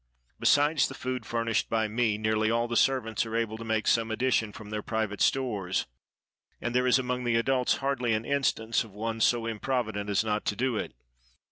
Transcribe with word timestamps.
Besides 0.39 0.87
the 0.87 0.95
food 0.95 1.27
furnished 1.27 1.69
by 1.69 1.87
me, 1.87 2.17
nearly 2.17 2.49
all 2.49 2.67
the 2.67 2.75
servants 2.75 3.23
are 3.27 3.35
able 3.35 3.55
to 3.59 3.63
make 3.63 3.85
some 3.85 4.09
addition 4.09 4.51
from 4.51 4.71
their 4.71 4.81
private 4.81 5.21
stores; 5.21 5.85
and 6.59 6.73
there 6.73 6.87
is 6.87 6.97
among 6.97 7.23
the 7.23 7.35
adults 7.35 7.75
hardly 7.75 8.13
an 8.15 8.25
instance 8.25 8.83
of 8.83 8.93
one 8.95 9.21
so 9.21 9.45
improvident 9.45 10.09
as 10.09 10.23
not 10.23 10.43
to 10.45 10.55
do 10.55 10.75
it. 10.75 10.95